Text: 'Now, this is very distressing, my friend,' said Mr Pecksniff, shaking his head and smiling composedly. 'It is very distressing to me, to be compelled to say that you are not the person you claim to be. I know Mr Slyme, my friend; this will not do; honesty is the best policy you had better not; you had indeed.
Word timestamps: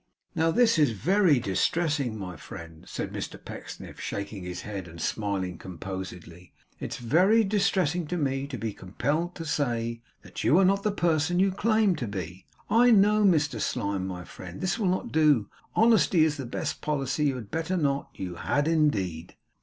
'Now, 0.33 0.49
this 0.49 0.79
is 0.79 0.93
very 0.93 1.37
distressing, 1.39 2.17
my 2.17 2.35
friend,' 2.35 2.85
said 2.87 3.13
Mr 3.13 3.37
Pecksniff, 3.39 3.99
shaking 4.01 4.41
his 4.43 4.61
head 4.61 4.87
and 4.87 4.99
smiling 4.99 5.59
composedly. 5.59 6.53
'It 6.79 6.93
is 6.93 6.97
very 6.97 7.43
distressing 7.43 8.07
to 8.07 8.17
me, 8.17 8.47
to 8.47 8.57
be 8.57 8.73
compelled 8.73 9.35
to 9.35 9.45
say 9.45 10.01
that 10.23 10.43
you 10.43 10.57
are 10.57 10.65
not 10.65 10.81
the 10.81 10.91
person 10.91 11.39
you 11.39 11.51
claim 11.51 11.95
to 11.97 12.07
be. 12.07 12.47
I 12.67 12.89
know 12.89 13.23
Mr 13.23 13.61
Slyme, 13.61 14.07
my 14.07 14.25
friend; 14.25 14.59
this 14.59 14.79
will 14.79 14.89
not 14.89 15.11
do; 15.11 15.49
honesty 15.75 16.25
is 16.25 16.37
the 16.37 16.47
best 16.47 16.81
policy 16.81 17.25
you 17.25 17.35
had 17.35 17.51
better 17.51 17.77
not; 17.77 18.09
you 18.15 18.37
had 18.37 18.67
indeed. 18.67 19.35